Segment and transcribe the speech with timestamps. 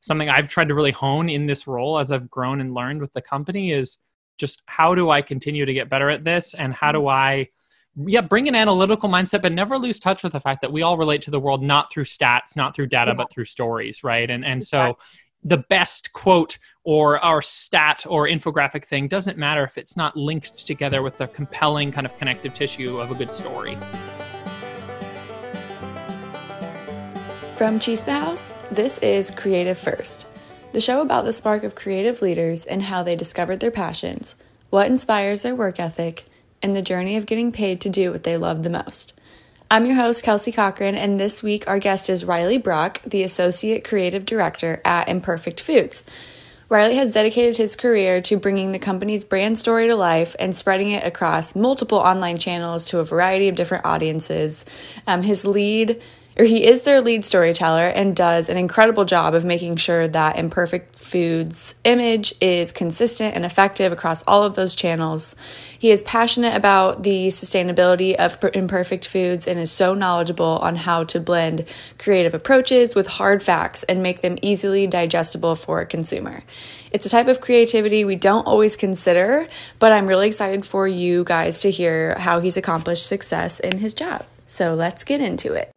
[0.00, 3.12] something I've tried to really hone in this role as I've grown and learned with
[3.12, 3.98] the company is
[4.38, 7.08] just how do I continue to get better at this and how do mm-hmm.
[7.08, 7.48] I
[7.96, 10.96] yeah, bring an analytical mindset, but never lose touch with the fact that we all
[10.96, 13.16] relate to the world not through stats, not through data, yeah.
[13.16, 14.30] but through stories, right?
[14.30, 14.94] And and exactly.
[14.94, 15.04] so
[15.42, 20.66] the best quote or our stat or infographic thing doesn't matter if it's not linked
[20.66, 23.76] together with the compelling kind of connective tissue of a good story.
[27.60, 30.26] From Chispa House, this is Creative First,
[30.72, 34.34] the show about the spark of creative leaders and how they discovered their passions,
[34.70, 36.24] what inspires their work ethic,
[36.62, 39.12] and the journey of getting paid to do what they love the most.
[39.70, 43.84] I'm your host, Kelsey Cochran, and this week our guest is Riley Brock, the Associate
[43.84, 46.02] Creative Director at Imperfect Foods.
[46.70, 50.92] Riley has dedicated his career to bringing the company's brand story to life and spreading
[50.92, 54.64] it across multiple online channels to a variety of different audiences.
[55.06, 56.00] Um, his lead
[56.38, 60.38] or he is their lead storyteller and does an incredible job of making sure that
[60.38, 65.34] Imperfect Foods' image is consistent and effective across all of those channels.
[65.78, 71.04] He is passionate about the sustainability of Imperfect Foods and is so knowledgeable on how
[71.04, 71.64] to blend
[71.98, 76.42] creative approaches with hard facts and make them easily digestible for a consumer.
[76.92, 79.46] It's a type of creativity we don't always consider,
[79.78, 83.94] but I'm really excited for you guys to hear how he's accomplished success in his
[83.94, 84.24] job.
[84.44, 85.72] So let's get into it.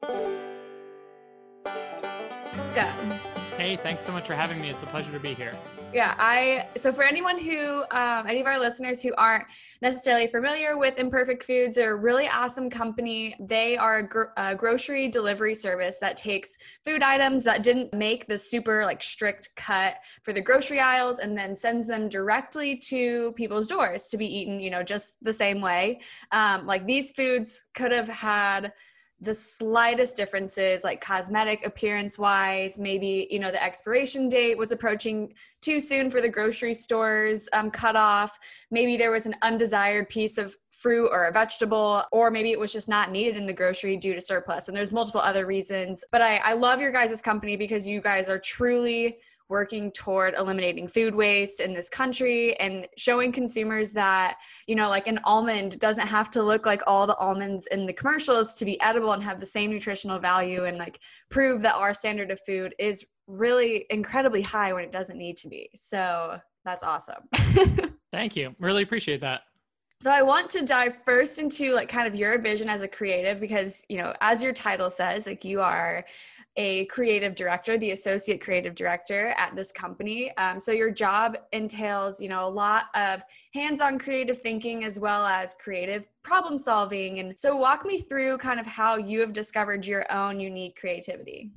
[3.75, 4.69] Thanks so much for having me.
[4.69, 5.53] It's a pleasure to be here.
[5.93, 9.45] Yeah, I so for anyone who um, any of our listeners who aren't
[9.81, 13.35] necessarily familiar with Imperfect Foods, they're a really awesome company.
[13.39, 18.25] They are a, gr- a grocery delivery service that takes food items that didn't make
[18.25, 23.31] the super like strict cut for the grocery aisles and then sends them directly to
[23.33, 24.59] people's doors to be eaten.
[24.59, 25.99] You know, just the same way.
[26.31, 28.73] Um, like these foods could have had
[29.23, 35.33] the slightest differences like cosmetic appearance wise maybe you know the expiration date was approaching
[35.61, 38.37] too soon for the grocery stores um, cut off
[38.69, 42.73] maybe there was an undesired piece of fruit or a vegetable or maybe it was
[42.73, 46.03] just not needed in the grocery due to surplus and there's multiple other reasons.
[46.11, 49.17] But i, I love your guys' company because you guys are truly
[49.53, 55.05] working toward eliminating food waste in this country and showing consumers that, you know, like
[55.05, 58.81] an almond doesn't have to look like all the almonds in the commercials to be
[58.81, 60.99] edible and have the same nutritional value and like
[61.29, 65.47] prove that our standard of food is really incredibly high when it doesn't need to
[65.47, 65.69] be.
[65.75, 67.23] So that's awesome.
[68.11, 68.55] Thank you.
[68.59, 69.41] Really appreciate that.
[70.01, 73.39] So I want to dive first into like kind of your vision as a creative
[73.39, 76.03] because, you know, as your title says, like you are
[76.55, 80.35] a creative director, the associate creative director at this company.
[80.37, 85.25] Um, so your job entails, you know, a lot of hands-on creative thinking as well
[85.25, 87.19] as creative problem solving.
[87.19, 91.51] And so walk me through kind of how you have discovered your own unique creativity.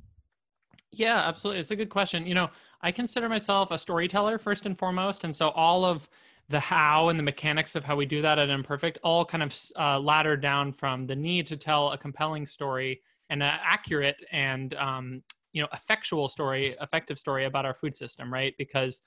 [0.91, 1.59] Yeah, absolutely.
[1.59, 2.25] It's a good question.
[2.25, 2.49] You know,
[2.81, 5.23] I consider myself a storyteller first and foremost.
[5.23, 6.09] And so all of
[6.49, 9.55] the how and the mechanics of how we do that at Imperfect all kind of
[9.77, 14.73] uh, ladder down from the need to tell a compelling story and an accurate and
[14.75, 15.21] um,
[15.53, 18.53] you know effectual story effective story about our food system right?
[18.57, 19.01] Because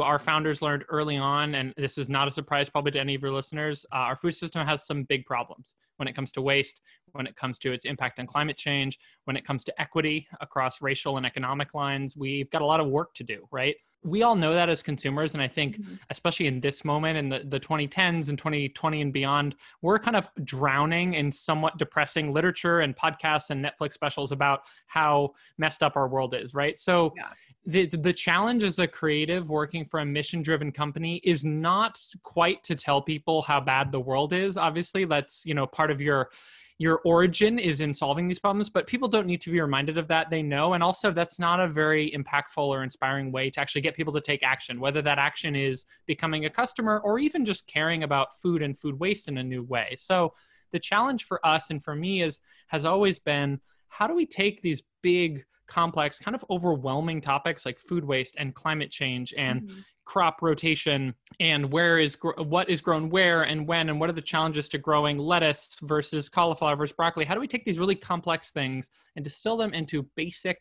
[0.00, 3.22] our founders learned early on, and this is not a surprise probably to any of
[3.22, 6.80] your listeners, uh, our food system has some big problems when it comes to waste,
[7.12, 10.82] when it comes to its impact on climate change, when it comes to equity across
[10.82, 12.16] racial and economic lines.
[12.16, 13.76] We've got a lot of work to do, right?
[14.02, 15.34] We all know that as consumers.
[15.34, 15.94] And I think, mm-hmm.
[16.10, 20.28] especially in this moment, in the, the 2010s and 2020 and beyond, we're kind of
[20.42, 26.08] drowning in somewhat depressing literature and podcasts and Netflix specials about how messed up our
[26.08, 26.78] world is, right?
[26.78, 27.28] So yeah
[27.66, 32.62] the the challenge as a creative working for a mission driven company is not quite
[32.64, 34.56] to tell people how bad the world is.
[34.56, 36.30] Obviously that's you know part of your
[36.76, 40.08] your origin is in solving these problems but people don't need to be reminded of
[40.08, 40.28] that.
[40.28, 40.74] They know.
[40.74, 44.20] And also that's not a very impactful or inspiring way to actually get people to
[44.20, 48.60] take action whether that action is becoming a customer or even just caring about food
[48.60, 49.94] and food waste in a new way.
[49.96, 50.34] So
[50.72, 54.60] the challenge for us and for me is has always been how do we take
[54.60, 59.78] these big complex, kind of overwhelming topics like food waste and climate change and mm-hmm.
[60.04, 64.20] crop rotation and where is what is grown where and when and what are the
[64.22, 67.24] challenges to growing lettuce versus cauliflower versus broccoli?
[67.24, 70.58] How do we take these really complex things and distill them into basic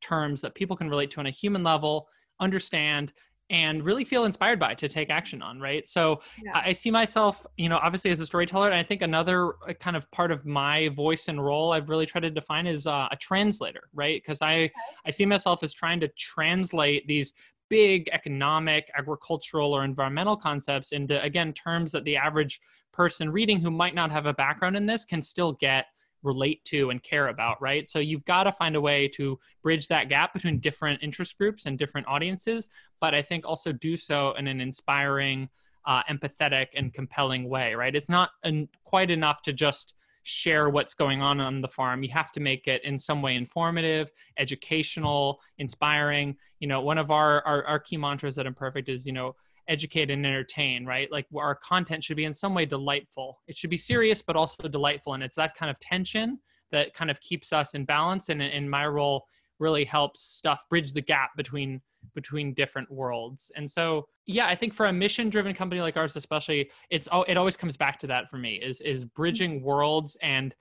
[0.00, 2.08] terms that people can relate to on a human level,
[2.40, 3.12] understand,
[3.50, 6.52] and really feel inspired by to take action on right so yeah.
[6.54, 9.96] i see myself you know obviously as a storyteller and i think another uh, kind
[9.96, 13.16] of part of my voice and role i've really tried to define is uh, a
[13.16, 14.72] translator right because i okay.
[15.04, 17.34] i see myself as trying to translate these
[17.68, 22.60] big economic agricultural or environmental concepts into again terms that the average
[22.92, 25.86] person reading who might not have a background in this can still get
[26.22, 27.88] relate to and care about, right?
[27.88, 31.66] So you've got to find a way to bridge that gap between different interest groups
[31.66, 32.70] and different audiences,
[33.00, 35.48] but I think also do so in an inspiring,
[35.86, 37.94] uh, empathetic, and compelling way, right?
[37.94, 42.02] It's not an, quite enough to just share what's going on on the farm.
[42.02, 46.36] You have to make it in some way informative, educational, inspiring.
[46.58, 49.34] You know, one of our, our, our key mantras at Imperfect is, you know,
[49.70, 51.10] educate and entertain, right?
[51.10, 53.40] Like our content should be in some way delightful.
[53.46, 55.14] It should be serious, but also delightful.
[55.14, 56.40] And it's that kind of tension
[56.72, 58.28] that kind of keeps us in balance.
[58.28, 59.24] And in my role,
[59.58, 61.80] really helps stuff bridge the gap between
[62.14, 63.52] between different worlds.
[63.56, 67.36] And so, yeah, I think for a mission driven company like ours, especially, it's it
[67.36, 69.66] always comes back to that for me is is bridging mm-hmm.
[69.66, 70.54] worlds and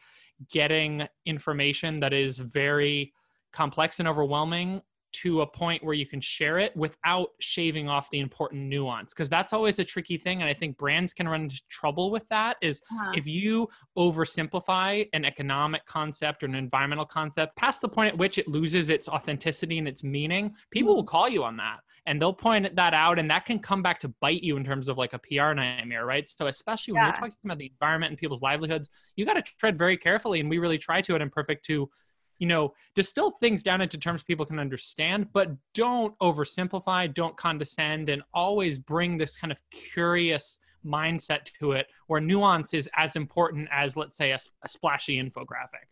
[0.52, 3.14] getting information that is very
[3.52, 8.20] complex and overwhelming to a point where you can share it without shaving off the
[8.20, 11.62] important nuance because that's always a tricky thing and i think brands can run into
[11.70, 13.12] trouble with that is uh-huh.
[13.16, 13.68] if you
[13.98, 18.90] oversimplify an economic concept or an environmental concept past the point at which it loses
[18.90, 21.10] its authenticity and its meaning people will mm-hmm.
[21.10, 24.08] call you on that and they'll point that out and that can come back to
[24.20, 27.08] bite you in terms of like a pr nightmare right so especially when yeah.
[27.08, 30.50] you're talking about the environment and people's livelihoods you got to tread very carefully and
[30.50, 31.90] we really try to at imperfect to
[32.40, 38.10] you know, distill things down into terms people can understand, but don't oversimplify, don't condescend,
[38.10, 43.68] and always bring this kind of curious mindset to it where nuance is as important
[43.72, 45.86] as, let's say, a, a splashy infographic.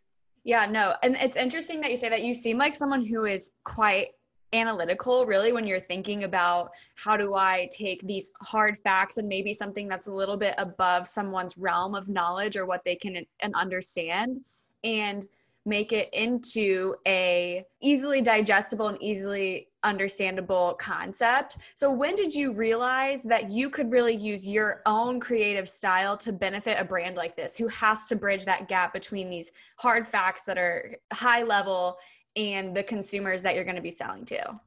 [0.46, 0.96] Yeah, no.
[1.04, 2.24] And it's interesting that you say that.
[2.24, 4.08] You seem like someone who is quite
[4.54, 9.54] analytical really when you're thinking about how do I take these hard facts and maybe
[9.54, 13.56] something that's a little bit above someone's realm of knowledge or what they can and
[13.56, 14.40] understand
[14.86, 15.26] and
[15.68, 21.58] make it into a easily digestible and easily understandable concept.
[21.76, 26.32] So when did you realize that you could really use your own creative style to
[26.32, 30.44] benefit a brand like this who has to bridge that gap between these hard facts
[30.46, 31.98] that are high level
[32.36, 34.60] and the consumers that you're going to be selling to?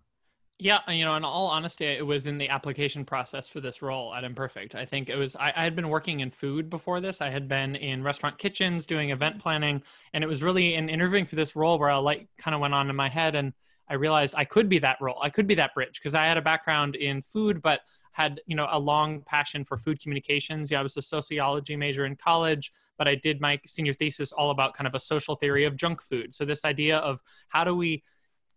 [0.63, 3.81] Yeah, uh, you know, in all honesty, it was in the application process for this
[3.81, 4.75] role at Imperfect.
[4.75, 7.23] I think it was, I, I, had been working in food before this.
[7.23, 9.43] I had been in restaurant kitchens doing event mm-hmm.
[9.43, 9.83] planning.
[10.13, 12.75] And it was really in interviewing for this role where a light kind of went
[12.75, 13.35] on in my head.
[13.37, 13.55] And
[13.89, 15.19] I realized I could be that role.
[15.23, 17.81] I could be that bridge because I had a background in food, but
[18.13, 20.71] had, you know, a long passion for food communications.
[20.71, 24.51] Yeah, I was a sociology major in college, but I did my senior thesis all
[24.51, 26.35] about kind of a social theory of junk food.
[26.35, 28.03] So this idea of how do we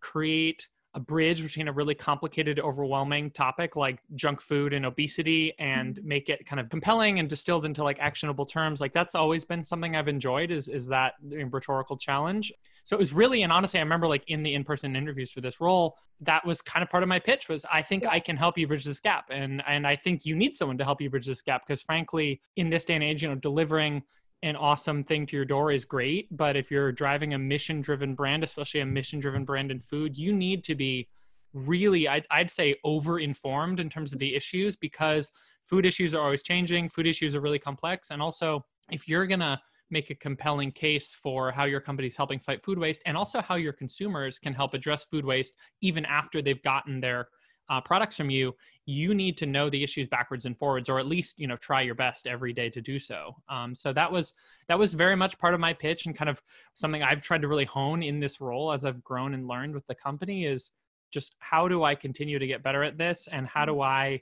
[0.01, 5.95] create a bridge between a really complicated, overwhelming topic like junk food and obesity and
[5.95, 6.07] mm-hmm.
[6.07, 8.79] make it kind of compelling and distilled into like actionable terms.
[8.79, 12.53] Like that's always been something I've enjoyed is, is that rhetorical challenge.
[12.83, 15.59] So it was really, and honestly, I remember like in the in-person interviews for this
[15.59, 18.57] role, that was kind of part of my pitch was I think I can help
[18.57, 19.25] you bridge this gap.
[19.31, 22.41] And, and I think you need someone to help you bridge this gap because frankly,
[22.55, 24.03] in this day and age, you know, delivering
[24.43, 28.13] an awesome thing to your door is great but if you're driving a mission driven
[28.13, 31.07] brand especially a mission driven brand in food you need to be
[31.53, 35.31] really I'd, I'd say over informed in terms of the issues because
[35.63, 39.61] food issues are always changing food issues are really complex and also if you're gonna
[39.89, 43.41] make a compelling case for how your company is helping fight food waste and also
[43.41, 47.29] how your consumers can help address food waste even after they've gotten their
[47.69, 48.55] uh, products from you,
[48.85, 51.81] you need to know the issues backwards and forwards, or at least you know try
[51.81, 53.35] your best every day to do so.
[53.49, 54.33] Um, so that was
[54.67, 56.41] that was very much part of my pitch and kind of
[56.73, 59.87] something I've tried to really hone in this role as I've grown and learned with
[59.87, 60.71] the company is
[61.11, 64.21] just how do I continue to get better at this, and how do I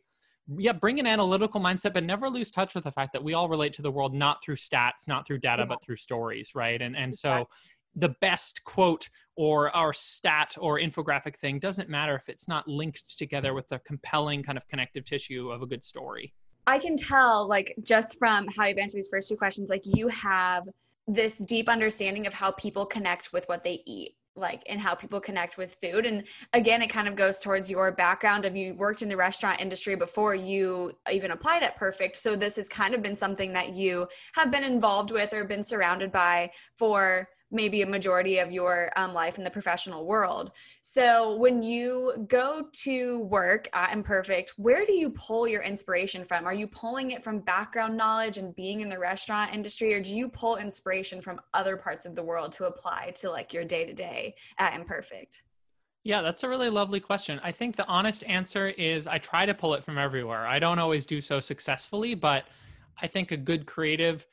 [0.58, 3.48] yeah bring an analytical mindset but never lose touch with the fact that we all
[3.48, 5.68] relate to the world not through stats not through data yeah.
[5.68, 7.44] but through stories right and and exactly.
[7.44, 7.48] so
[7.95, 13.17] the best quote or our stat or infographic thing doesn't matter if it's not linked
[13.17, 16.33] together with the compelling kind of connective tissue of a good story.
[16.67, 20.07] I can tell, like, just from how you've answered these first two questions, like, you
[20.10, 20.63] have
[21.07, 25.19] this deep understanding of how people connect with what they eat like and how people
[25.19, 29.01] connect with food and again it kind of goes towards your background of you worked
[29.01, 33.01] in the restaurant industry before you even applied at perfect so this has kind of
[33.01, 37.86] been something that you have been involved with or been surrounded by for maybe a
[37.86, 40.51] majority of your um, life in the professional world.
[40.81, 46.46] So when you go to work at Imperfect, where do you pull your inspiration from?
[46.46, 50.15] Are you pulling it from background knowledge and being in the restaurant industry, or do
[50.15, 53.86] you pull inspiration from other parts of the world to apply to like your day
[53.86, 55.43] to day at Imperfect?
[56.03, 57.39] Yeah, that's a really lovely question.
[57.43, 60.48] I think the honest answer is I try to pull it from everywhere.
[60.48, 62.46] I don't always do so successfully, but
[63.00, 64.25] I think a good creative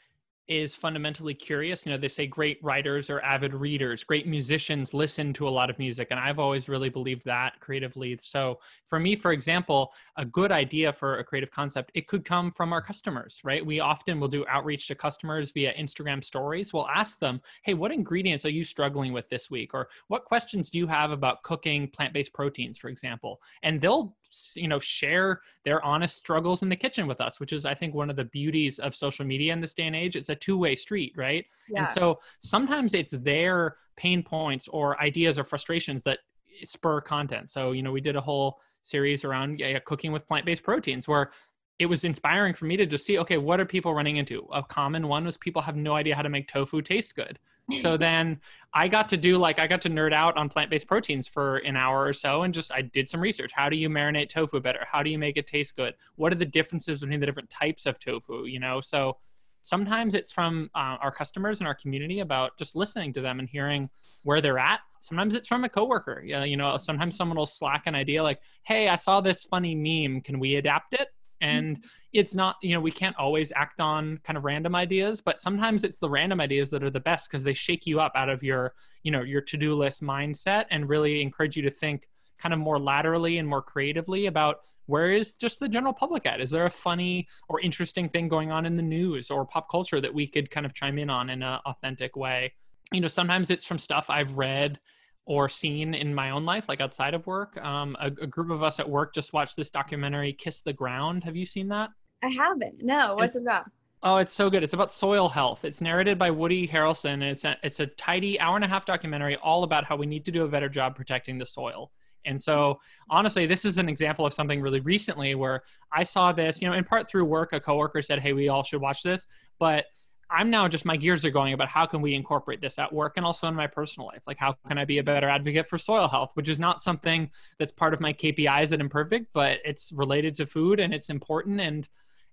[0.49, 1.85] is fundamentally curious.
[1.85, 5.71] You know, they say great writers are avid readers, great musicians listen to a lot
[5.71, 6.09] of music.
[6.11, 8.19] And I've always really believed that creatively.
[8.23, 12.51] So for me, for example, a good idea for a creative concept, it could come
[12.51, 13.65] from our customers, right?
[13.65, 16.73] We often will do outreach to customers via Instagram stories.
[16.73, 19.75] We'll ask them, hey, what ingredients are you struggling with this week?
[19.75, 23.41] Or what questions do you have about cooking plant-based proteins, for example?
[23.63, 24.17] And they'll
[24.55, 27.95] you know share their honest struggles in the kitchen with us which is i think
[27.95, 30.17] one of the beauties of social media in this day and age.
[30.17, 31.45] It's a two-way street right?
[31.69, 31.81] Yeah.
[31.81, 36.21] and so sometimes it's their pain points or ideas or frustrations that
[36.65, 37.51] spur content.
[37.51, 41.31] So you know we did a whole series around yeah, cooking with plant-based proteins where
[41.79, 44.47] it was inspiring for me to just see okay what are people running into?
[44.53, 47.39] A common one was people have no idea how to make tofu taste good
[47.83, 48.41] so then
[48.73, 51.77] i got to do like i got to nerd out on plant-based proteins for an
[51.77, 53.53] hour or so and just i did some research.
[53.55, 54.85] How do you marinate tofu better?
[54.91, 55.95] How do you make it taste good?
[56.17, 58.81] What are the differences between the different types of tofu you know?
[58.81, 59.19] So
[59.63, 63.49] sometimes it's from uh, our customers and our community about just listening to them and
[63.49, 63.91] hearing
[64.23, 64.81] where they're at.
[65.01, 66.23] Sometimes it's from a coworker.
[66.25, 69.75] Yeah, you know sometimes someone will slack an idea like hey i saw this funny
[69.75, 70.21] meme.
[70.23, 71.09] Can we adapt it.
[71.43, 71.57] Mm-hmm.
[71.57, 75.41] and it's not you know we can't always act on kind of random ideas but
[75.41, 78.29] sometimes it's the random ideas that are the best because they shake you up out
[78.29, 82.53] of your you know your to-do list mindset and really encourage you to think kind
[82.53, 86.41] of more laterally and more creatively about where is just the general public at?
[86.41, 90.01] Is there a funny or interesting thing going on in the news or pop culture
[90.01, 92.55] that we could kind of chime in on in an authentic way?
[92.93, 94.81] You know sometimes it's from stuff i've read
[95.29, 97.63] or seen in my own life, like outside of work.
[97.63, 101.23] Um, a, a, group of us at work just watched this documentary, Kiss the Ground.
[101.25, 101.91] Have you seen that?
[102.25, 102.83] I haven't.
[102.83, 103.15] No.
[103.15, 103.67] What's it's, it about?
[104.03, 104.63] Oh, it's so good.
[104.63, 105.67] It's about soil health.
[105.67, 107.13] It's narrated by Woody Harrelson.
[107.13, 110.07] And it's a, it's a tidy hour and a half documentary all about how we
[110.07, 111.93] need to do a better job protecting the soil.
[112.25, 112.81] And so,
[113.11, 116.75] honestly, this is an example of something really recently where I saw this, you know,
[116.75, 119.27] in part through work, a coworker said, Hey, we all should watch this.
[119.59, 119.85] But
[120.31, 123.15] I'm now just my gears are going about how can we incorporate this at work
[123.17, 124.23] and also in my personal life?
[124.27, 127.31] Like, how can I be a better advocate for soil health, which is not something
[127.59, 131.61] that's part of my KPIs at Imperfect, but it's related to food and it's important.
[131.61, 131.89] And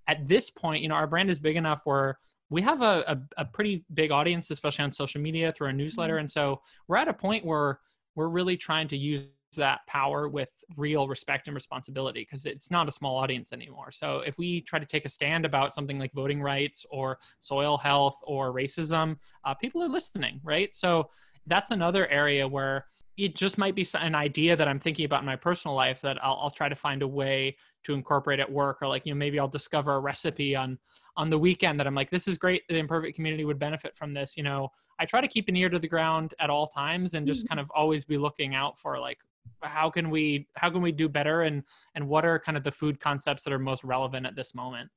[0.08, 3.04] at this point, you know, our brand is big enough where we have a,
[3.38, 6.16] a, a pretty big audience, especially on social media through our newsletter.
[6.16, 6.22] Mm-hmm.
[6.22, 7.80] And so we're at a point where
[8.16, 9.22] we're really trying to use
[9.56, 13.92] that power with real respect and responsibility because it's not a small audience anymore.
[13.92, 17.78] So if we try to take a stand about something like voting rights or soil
[17.78, 20.74] health or racism, uh, people are listening, right?
[20.74, 21.10] So
[21.48, 22.86] that's another area where
[23.18, 26.22] it just might be an idea that I'm thinking about in my personal life that
[26.24, 29.18] I'll, I'll, try to find a way to incorporate at work, or like you know
[29.18, 30.78] maybe I'll discover a recipe on
[31.16, 32.64] on the weekend that I'm like this is great.
[32.68, 34.36] The imperfect community would benefit from this.
[34.36, 34.70] You know,
[35.00, 37.50] I try to keep an ear to the ground at all times and just mm-hmm.
[37.50, 39.20] kind of always be looking out for like
[39.62, 41.42] how can we how can we do better?
[41.42, 41.64] And
[41.96, 44.90] and what are kind of the food concepts that are most relevant at this moment?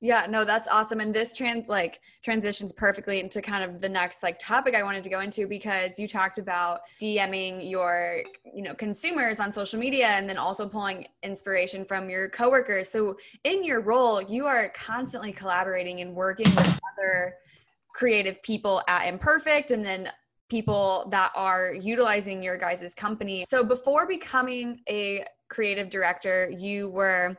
[0.00, 1.00] Yeah no that's awesome.
[1.00, 5.02] And this trans like transitions perfectly into kind of the next like topic i wanted
[5.04, 8.22] to go into because you talked about dming your
[8.54, 12.88] you know consumers on social media and then also pulling inspiration from your coworkers.
[12.88, 17.34] So in your role you are constantly collaborating and working with other
[17.94, 20.10] creative people at imperfect and then
[20.48, 23.44] people that are utilizing your guys' company.
[23.46, 27.36] So before becoming a creative director, you were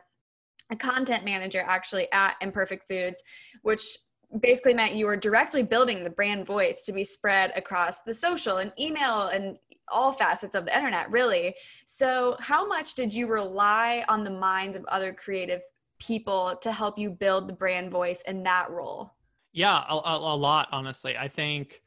[0.70, 3.22] a content manager actually at Imperfect Foods,
[3.62, 3.96] which
[4.40, 8.58] basically meant you were directly building the brand voice to be spread across the social
[8.58, 9.56] and email and
[9.88, 11.54] all facets of the internet, really.
[11.84, 15.62] So, how much did you rely on the minds of other creative
[16.00, 19.12] people to help you build the brand voice in that role?
[19.52, 21.16] Yeah, a, a, a lot, honestly.
[21.16, 21.82] I think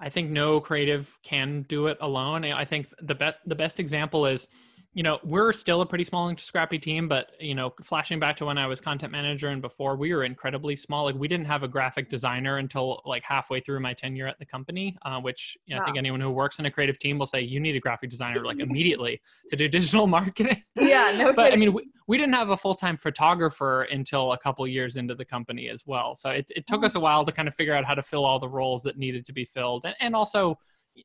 [0.00, 2.44] I think no creative can do it alone.
[2.44, 4.48] I think the best the best example is
[4.92, 8.36] you know, we're still a pretty small and scrappy team, but you know, flashing back
[8.38, 11.04] to when I was content manager and before, we were incredibly small.
[11.04, 14.44] Like we didn't have a graphic designer until like halfway through my tenure at the
[14.44, 15.84] company, uh, which you know, wow.
[15.84, 18.10] I think anyone who works in a creative team will say you need a graphic
[18.10, 20.60] designer like immediately to do digital marketing.
[20.74, 21.32] Yeah, no.
[21.36, 21.52] but kidding.
[21.52, 25.14] I mean, we, we didn't have a full time photographer until a couple years into
[25.14, 26.16] the company as well.
[26.16, 26.86] So it, it took oh.
[26.86, 28.98] us a while to kind of figure out how to fill all the roles that
[28.98, 30.58] needed to be filled, and, and also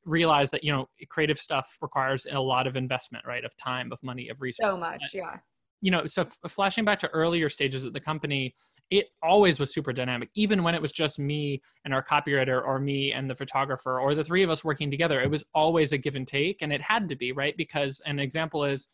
[0.06, 4.02] realize that you know creative stuff requires a lot of investment right of time of
[4.04, 4.74] money of resources.
[4.74, 5.38] so much yeah.
[5.82, 8.56] You know so f- flashing back to earlier stages of the company
[8.92, 10.30] it always was super dynamic.
[10.36, 14.14] Even when it was just me and our copywriter or me and the photographer or
[14.14, 16.82] the three of us working together it was always a give and take and it
[16.82, 18.88] had to be right because an example is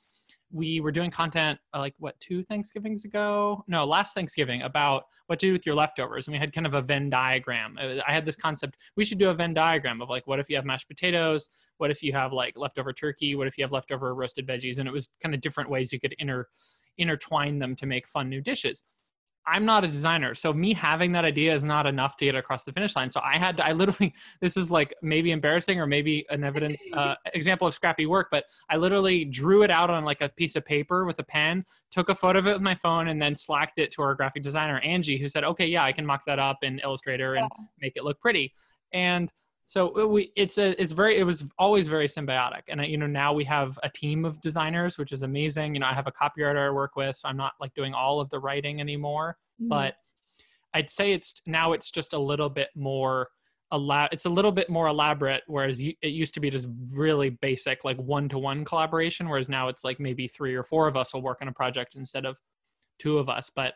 [0.52, 3.64] we were doing content uh, like what two Thanksgivings ago?
[3.68, 6.74] No, last Thanksgiving about what to do with your leftovers, and we had kind of
[6.74, 7.78] a Venn diagram.
[7.82, 10.50] Uh, I had this concept: we should do a Venn diagram of like, what if
[10.50, 11.50] you have mashed potatoes?
[11.78, 13.36] What if you have like leftover turkey?
[13.36, 14.78] What if you have leftover roasted veggies?
[14.78, 16.48] And it was kind of different ways you could inter
[16.98, 18.84] intertwine them to make fun new dishes.
[19.46, 20.36] I'm not a designer.
[20.36, 23.10] So me having that idea is not enough to get across the finish line.
[23.10, 26.78] So I had to, I literally, this is like maybe embarrassing or maybe an evident
[26.94, 30.56] uh, example of scrappy work, but I literally drew it out on like a piece
[30.56, 33.36] of paper with a pen, took a photo of it with my phone and then
[33.36, 36.40] slacked it to our graphic designer, Angie, who said, okay, yeah, I can mock that
[36.40, 37.50] up in Illustrator and
[37.82, 38.54] make it look pretty.
[38.94, 39.32] And
[39.72, 42.64] so we it's a it's very it was always very symbiotic.
[42.68, 45.76] And you know now we have a team of designers which is amazing.
[45.76, 48.20] You know i have a copywriter i work with so i'm not like doing all
[48.20, 49.38] of the writing anymore.
[49.62, 49.70] Mm-hmm.
[49.70, 49.94] but
[50.74, 53.30] i'd say it's now it's just a little bit more
[54.12, 57.98] it's a little bit more elaborate whereas it used to be just really basic like
[57.98, 61.48] one-to-one collaboration whereas now it's like maybe three or four of us will work on
[61.48, 62.38] a project instead of
[63.02, 63.52] two of us.
[63.54, 63.74] But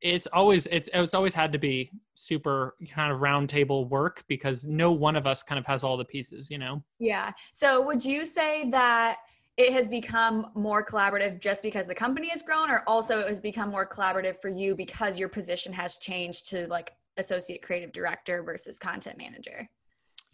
[0.00, 4.92] it's always it's it's always had to be super kind of roundtable work because no
[4.92, 6.82] one of us kind of has all the pieces you know?
[6.98, 7.32] Yeah.
[7.52, 9.18] So would you say that
[9.56, 13.40] it has become more collaborative just because the company has grown or also it has
[13.40, 18.42] become more collaborative for you because your position has changed to like associate creative director
[18.44, 19.68] versus content manager?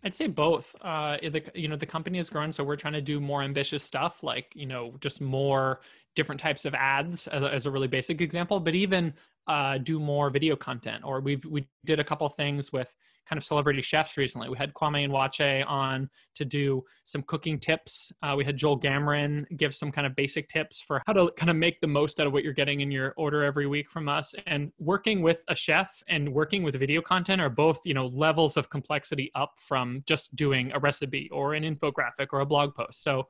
[0.05, 0.77] I'd say both.
[0.83, 3.83] Uh, the you know the company has grown, so we're trying to do more ambitious
[3.83, 5.81] stuff, like you know just more
[6.15, 8.61] different types of ads as a, as a really basic example.
[8.61, 9.15] But even
[9.47, 12.95] uh, do more video content, or we've we did a couple things with
[13.27, 14.49] kind of celebrity chefs recently.
[14.49, 18.13] We had Kwame Onwuachi on to do some cooking tips.
[18.23, 21.51] Uh, we had Joel Gamoran give some kind of basic tips for how to kind
[21.51, 24.09] of make the most out of what you're getting in your order every week from
[24.09, 24.35] us.
[24.47, 28.57] And working with a chef and working with video content are both, you know, levels
[28.57, 33.03] of complexity up from just doing a recipe or an infographic or a blog post.
[33.03, 33.29] So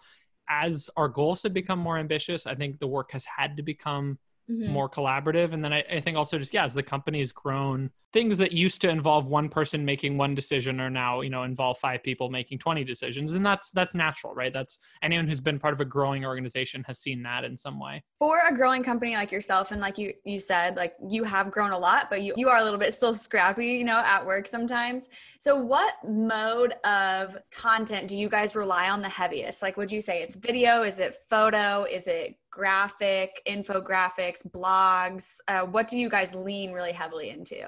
[0.49, 4.19] as our goals have become more ambitious, I think the work has had to become
[4.51, 4.73] mm-hmm.
[4.73, 5.53] more collaborative.
[5.53, 8.53] And then I, I, think also just, yeah, as the company has grown, things that
[8.53, 12.31] used to involve one person making one decision are now, you know, involve five people
[12.31, 13.33] making 20 decisions.
[13.33, 14.53] And that's, that's natural, right?
[14.53, 18.05] That's anyone who's been part of a growing organization has seen that in some way.
[18.19, 21.73] For a growing company like yourself, and like you, you said, like you have grown
[21.73, 24.47] a lot, but you, you are a little bit still scrappy, you know, at work
[24.47, 25.09] sometimes.
[25.41, 29.61] So what mode of content do you guys rely on the heaviest?
[29.61, 30.83] Like, would you say it's video?
[30.85, 31.85] Is it photo?
[31.85, 35.41] Is it graphic, infographics, blogs?
[35.49, 37.67] Uh, what do you guys lean really heavily into?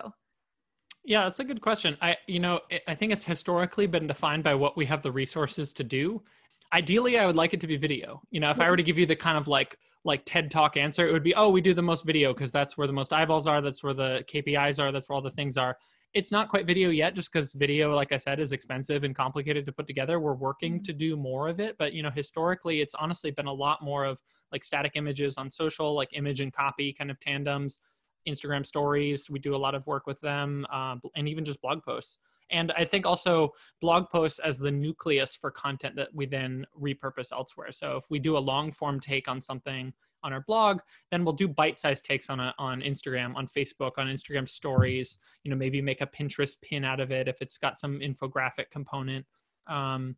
[1.05, 1.97] Yeah, that's a good question.
[2.00, 5.73] I, you know, I think it's historically been defined by what we have the resources
[5.75, 6.23] to do.
[6.73, 8.23] Ideally, I would like it to be video.
[8.31, 10.76] You know, if I were to give you the kind of like like TED Talk
[10.76, 13.12] answer, it would be, oh, we do the most video because that's where the most
[13.12, 15.77] eyeballs are, that's where the KPIs are, that's where all the things are
[16.16, 19.66] it's not quite video yet just because video like i said is expensive and complicated
[19.66, 20.18] to put together.
[20.18, 20.83] We're working mm-hmm.
[20.85, 24.05] to do more of it but you know historically it's honestly been a lot more
[24.07, 24.18] of
[24.50, 27.81] like static images on social like image and copy kind of tandems
[28.26, 29.31] instagram stories.
[29.31, 32.18] We do a lot of work with them uh, and even just blog posts
[32.50, 37.32] and i think also blog posts as the nucleus for content that we then repurpose
[37.32, 37.72] elsewhere.
[37.72, 40.80] So if we do a long form take on something on our blog
[41.11, 45.50] then we'll do bite-sized takes on a, on instagram on facebook on instagram stories you
[45.50, 49.24] know maybe make a pinterest pin out of it if it's got some infographic component.
[49.66, 50.16] Um,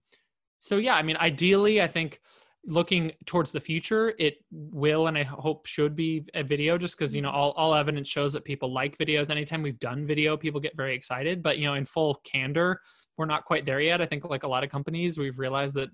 [0.60, 2.20] so yeah i mean ideally i think
[2.68, 7.14] looking towards the future it will and i hope should be a video just because
[7.14, 7.38] you know mm-hmm.
[7.38, 9.30] all, all evidence shows that people like videos.
[9.30, 12.80] Anytime we've done video people get very excited but you know in full candor
[13.16, 14.00] we're not quite there yet.
[14.00, 15.88] I think like a lot of companies we've realized that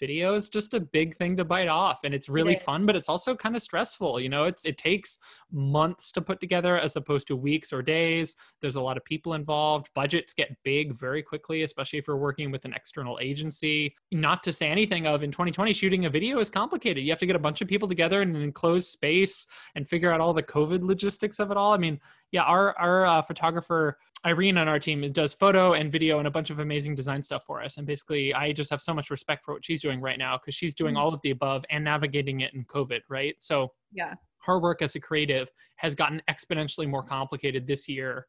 [0.00, 2.96] video is just a big thing to bite off and it's really it fun but
[2.96, 4.44] it's also kind of stressful you know?
[4.44, 5.18] It's it takes
[5.52, 8.34] months to put together as opposed to weeks or days.
[8.60, 9.90] There's a lot of people involved.
[9.94, 13.94] Budgets get big very quickly especially if you're working with an external agency.
[14.10, 17.04] Not to say anything of in 2020 shooting a video is complicated.
[17.04, 20.12] You have to get a bunch of people together in an enclosed space and figure
[20.12, 21.72] out all the covid logistics of it all.
[21.72, 22.00] I mean
[22.32, 26.30] yeah our our uh, photographer Irene on our team does photo and video and a
[26.30, 27.78] bunch of amazing design stuff for us.
[27.78, 30.54] And basically, I just have so much respect for what she's doing right now because
[30.54, 31.02] she's doing mm-hmm.
[31.02, 33.34] all of the above and navigating it in COVID, right?
[33.38, 38.26] So, yeah, her work as a creative has gotten exponentially more complicated this year,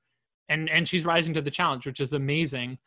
[0.48, 2.78] and and she's rising to the challenge, which is amazing.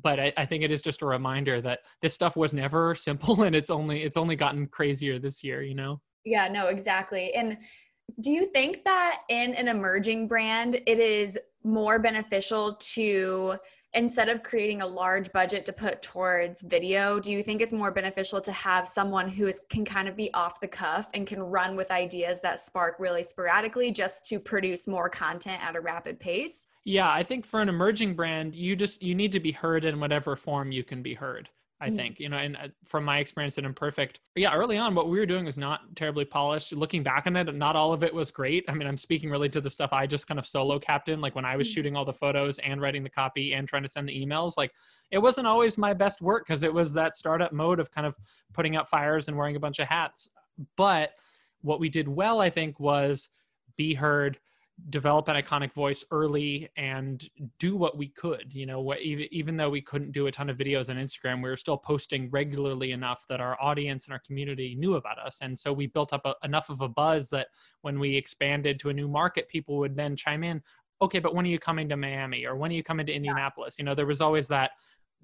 [0.00, 3.42] But I, I think it is just a reminder that this stuff was never simple,
[3.42, 5.62] and it's only it's only gotten crazier this year.
[5.62, 6.00] You know?
[6.24, 7.34] Yeah, no, exactly.
[7.34, 7.58] And
[8.20, 13.56] do you think that in an emerging brand, it is more beneficial to
[13.94, 17.90] instead of creating a large budget to put towards video do you think it's more
[17.90, 21.42] beneficial to have someone who is, can kind of be off the cuff and can
[21.42, 26.18] run with ideas that spark really sporadically just to produce more content at a rapid
[26.18, 26.68] pace?
[26.84, 30.00] Yeah i think for an emerging brand you just you need to be heard in
[30.00, 31.50] whatever form you can be heard
[31.82, 31.96] I mm-hmm.
[31.96, 35.18] think, you know, and uh, from my experience at Imperfect, yeah, early on, what we
[35.18, 36.72] were doing was not terribly polished.
[36.72, 38.64] Looking back on it, not all of it was great.
[38.68, 41.34] I mean, I'm speaking really to the stuff I just kind of solo captain, like
[41.34, 41.74] when I was mm-hmm.
[41.74, 44.52] shooting all the photos and writing the copy and trying to send the emails.
[44.56, 44.70] Like,
[45.10, 48.16] it wasn't always my best work because it was that startup mode of kind of
[48.52, 50.28] putting out fires and wearing a bunch of hats.
[50.76, 51.10] But
[51.62, 53.28] what we did well, I think, was
[53.76, 54.38] be heard
[54.88, 59.56] develop an iconic voice early and do what we could you know what even, even
[59.56, 62.90] though we couldn't do a ton of videos on instagram we were still posting regularly
[62.90, 65.38] enough that our audience and our community knew about us.
[65.40, 67.48] And so we built up a, enough of a buzz that
[67.82, 70.62] when we expanded to a new market people would then chime in
[71.00, 73.76] okay but when are you coming to miami or when are you coming to indianapolis?
[73.78, 74.72] You know there was always that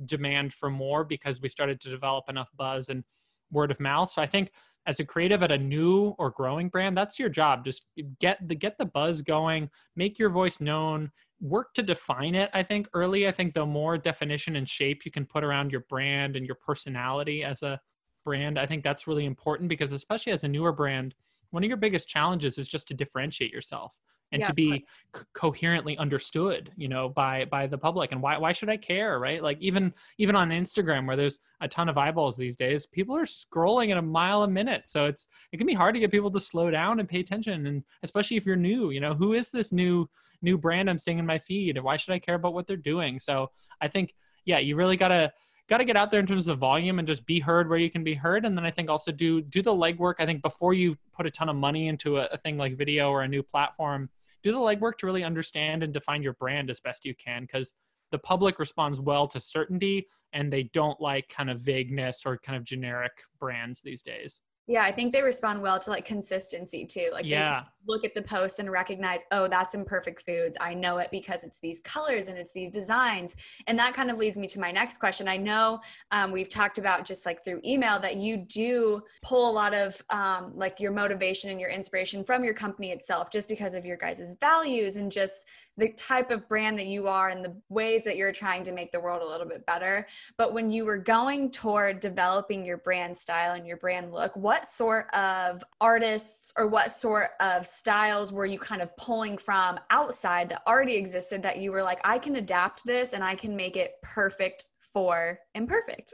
[0.05, 3.05] demand for more because we started to develop enough buzz and
[3.51, 4.11] word of mouth.
[4.11, 4.53] So i think
[4.87, 7.65] as a creative at a new or growing brand that's your job.
[7.65, 7.85] Just
[8.21, 11.11] get the get the buzz going make your voice known
[11.41, 12.89] work to define it i think.
[12.93, 16.47] Early i think the more definition and shape you can put around your brand and
[16.47, 17.81] your personality as a
[18.25, 21.15] brand i think that's really important because especially as a newer brand
[21.51, 24.01] one of your biggest challenges is just to differentiate yourself
[24.33, 24.83] and Yeah, to be
[25.15, 29.19] c- coherently understood you know by by the public and why why should i care
[29.19, 29.43] right?
[29.43, 33.25] Like even even on instagram where there's a ton of eyeballs these days people are
[33.25, 34.89] scrolling at a mile a minute.
[34.89, 37.67] So it's it can be hard to get people to slow down and pay attention
[37.67, 40.09] and especially if you're new you know who is this new
[40.43, 42.77] new brand i'm seeing in my feed and why should i care about what they're
[42.77, 43.19] doing?
[43.19, 44.15] So i think
[44.45, 45.33] yeah you really gotta
[45.69, 47.91] got to get out there in terms of volume and just be heard where you
[47.91, 50.15] can be heard and then i think also do do the legwork.
[50.19, 53.11] I think before you put a ton of money into a, a thing like video
[53.11, 54.09] or a new platform
[54.49, 57.75] do the legwork to really understand and define your brand as best you can because
[58.11, 62.57] the public responds well to certainty and they don't like kind of vagueness or kind
[62.57, 67.11] of generic brands these days Yeah, I think they respond well to like consistency too.
[67.13, 70.57] Like yeah look at the post and recognize, oh, that's imperfect foods.
[70.61, 73.35] I know it because it's these colors and it's these designs.
[73.67, 75.27] And that kind of leads me to my next question.
[75.27, 79.53] I know um, we've talked about just like through email that you do pull a
[79.53, 83.75] lot of um, like your motivation and your inspiration from your company itself, just because
[83.75, 85.47] of your guys' values and just
[85.79, 88.91] the type of brand that you are and the ways that you're trying to make
[88.91, 90.07] the world a little bit better.
[90.37, 94.67] But when you were going toward developing your brand style and your brand look, what
[94.67, 100.49] sort of artists or what sort of styles were you kind of pulling from outside
[100.51, 103.77] that already existed that you were like, I can adapt this and I can make
[103.77, 106.13] it perfect for imperfect?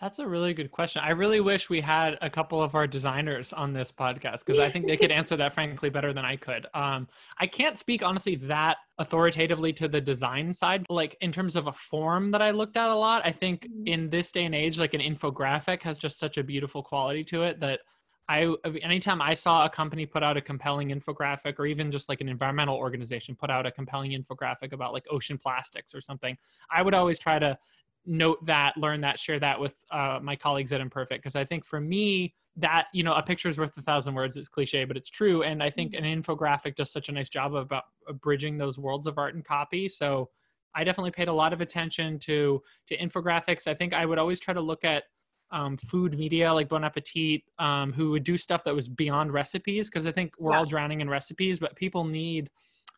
[0.00, 1.00] That's a really good question.
[1.04, 4.68] I really wish we had a couple of our designers on this podcast because I
[4.68, 6.66] think they could answer that frankly better than I could.
[6.74, 7.06] Um,
[7.38, 10.86] I can't speak honestly that authoritatively to the design side.
[10.88, 13.86] Like in terms of a form that I looked at a lot, I think Mhm.
[13.86, 17.44] in this day and age, like an infographic has just such a beautiful quality to
[17.44, 17.80] it that
[18.28, 22.20] I anytime I saw a company put out a compelling infographic or even just like
[22.20, 26.36] an environmental organization put out a compelling infographic about like ocean plastics or something,
[26.70, 27.58] I would always try to
[28.06, 31.22] note that, learn that, share that with uh, my colleagues at Imperfect.
[31.22, 34.36] Because I think for me, that, you know, a picture is worth a thousand words.
[34.36, 35.42] It's cliche, but it's true.
[35.42, 37.84] And I think an infographic does such a nice job about
[38.20, 39.88] bridging those worlds of art and copy.
[39.88, 40.30] So
[40.74, 43.66] I definitely paid a lot of attention to to infographics.
[43.66, 45.04] I think I would always try to look at
[45.52, 49.88] um, food media like Bon Appetit, um, who would do stuff that was beyond recipes.
[49.88, 50.58] Because I think we're Yeah.
[50.58, 52.50] all drowning in recipes, but people need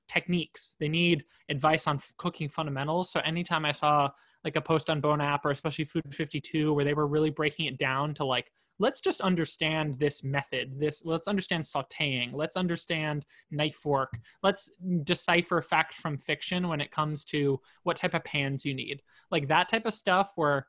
[0.09, 0.77] techniques.
[0.79, 3.11] They need advice on f- cooking fundamentals.
[3.11, 4.11] So anytime I saw
[4.45, 7.67] like a post on Bon App or especially Food 52 where they were really breaking
[7.67, 10.79] it down to like, let's just understand this method.
[10.79, 12.35] This let's understand sautéing.
[12.35, 14.19] Let's understand knife work.
[14.43, 14.69] Let's
[15.05, 19.01] decipher fact from fiction when it comes to what type of pans you need.
[19.31, 20.67] Like that type of stuff where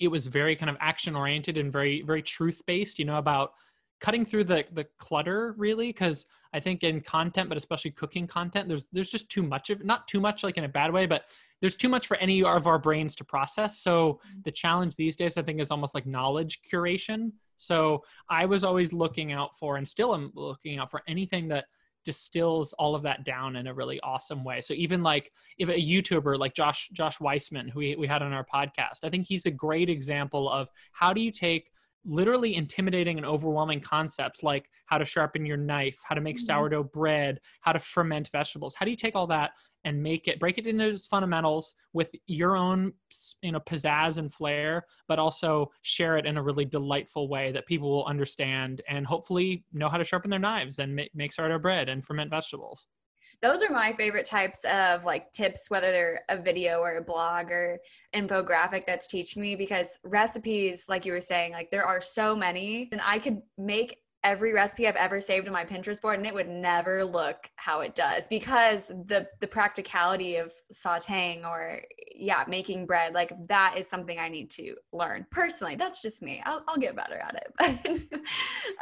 [0.00, 3.52] it was very kind of action oriented and very very truth based you know about
[4.00, 8.68] cutting through the the clutter really because i think in content but especially cooking content
[8.68, 11.24] there's there's just too much of not too much like in a bad way but
[11.60, 13.78] there's too much for any of our brains to process.
[13.80, 14.40] So mm-hmm.
[14.44, 17.32] the challenge these days i think is almost like knowledge curation.
[17.56, 21.66] So i was always looking out for and still am looking out for anything that
[22.06, 24.62] distills all of that down in a really awesome way.
[24.62, 28.32] So even like if a youtuber like josh josh weissman who we, we had on
[28.32, 31.70] our podcast i think he's a great example of how do you take
[32.06, 36.40] literally intimidating and overwhelming concepts like how to sharpen your knife how to make Mhm.
[36.40, 39.52] sourdough bread how to ferment vegetables how do you take all that
[39.84, 42.92] and make it break it into its fundamentals with your own
[43.42, 47.66] you know pizzazz and flair but also share it in a really delightful way that
[47.66, 51.58] people will understand and hopefully know how to sharpen their knives and make, make sourdough
[51.58, 52.86] bread and ferment vegetables
[53.42, 57.50] those are my favorite types of like tips whether they're a video or a blog
[57.50, 57.78] or
[58.14, 62.88] infographic that's teaching me because recipes like you were saying like there are so many
[62.92, 66.34] and i could make every recipe i've ever saved on my pinterest board and it
[66.34, 71.80] would never look how it does because the the practicality of sauteing or
[72.14, 75.76] yeah making bread like that is something i need to learn personally.
[75.76, 76.42] That's just me.
[76.44, 78.12] I'll, I'll get better at it.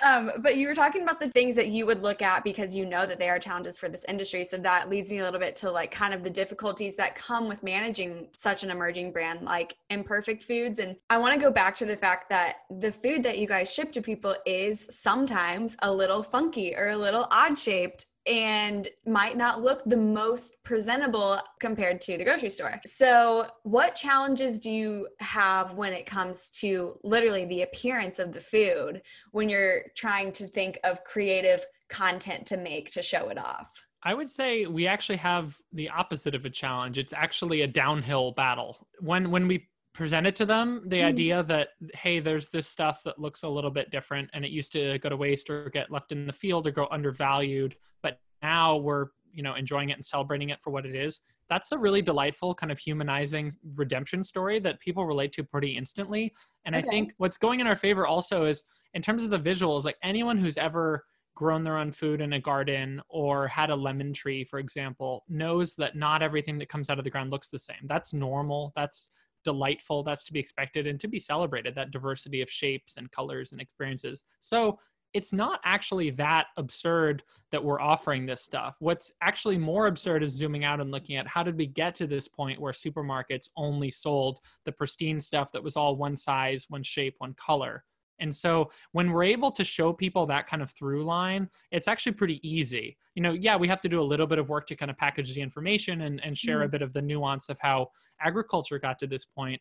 [0.03, 2.85] Um, but you were talking about the things that you would look at because you
[2.85, 4.43] know that they are challenges for this industry.
[4.45, 7.49] So that leads me a little bit to like kind of the difficulties that come
[7.49, 10.79] with managing such an emerging brand like imperfect foods.
[10.81, 13.73] And i want to go back to the fact that the food that you guys
[13.73, 15.34] ship to people is sometimes
[15.83, 21.39] a little funky or a little odd shaped and might not look the most presentable
[21.61, 22.81] compared to the grocery store.
[22.87, 28.41] So, what challenges do you have when it comes to literally the appearance of the
[28.41, 33.71] food when you're trying to think of creative content to make to show it off?
[34.03, 36.99] I would say we actually have the opposite of a challenge.
[36.99, 38.87] It's actually a downhill battle.
[39.01, 41.05] When when we present it to them, the mm.
[41.05, 44.73] idea that hey, there's this stuff that looks a little bit different and it used
[44.73, 48.77] to go to waste or get left in the field or go undervalued, but now
[48.77, 51.21] we're, you know, enjoying it and celebrating it for what it is.
[51.49, 56.35] That's a really delightful kind of humanizing redemption story that people relate to pretty instantly.
[56.65, 56.87] And okay.
[56.87, 59.99] I think what's going in our favor also is in terms of the visuals, like
[60.03, 61.05] anyone who's ever
[61.37, 65.75] grown their own food in a garden or had a lemon tree, for example, knows
[65.77, 67.77] that not everything that comes out of the ground looks the same.
[67.85, 68.73] That's normal.
[68.77, 69.11] That's
[69.45, 70.03] delightful.
[70.03, 73.61] That's to be expected and to be celebrated, that diversity of shapes and colors and
[73.61, 74.23] experiences.
[74.41, 74.79] So
[75.15, 78.77] it's not actually that absurd that we're offering this stuff.
[78.81, 82.09] What's actually more absurd is zooming out and looking at how did we get to
[82.09, 86.83] this point where supermarkets only sold the pristine stuff that was all one size, one
[86.83, 87.85] shape, one color
[88.19, 92.13] and so when we're able to show people that kind of through line, it's actually
[92.13, 92.97] pretty easy.
[93.15, 94.97] You know, yeah, we have to do a little bit of work to kind of
[94.97, 96.65] package the information and, and share mm.
[96.65, 97.89] a bit of the nuance of how
[98.21, 99.61] agriculture got to this point.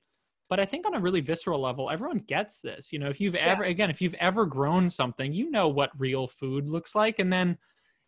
[0.49, 2.93] But I think on a really visceral level, everyone gets this.
[2.93, 3.71] You know, if you've ever, yeah.
[3.71, 7.17] again, if you've ever grown something, you know what real food looks like.
[7.17, 7.57] And then,